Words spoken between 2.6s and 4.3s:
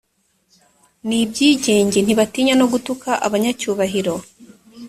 gutuka abanyacyubahiro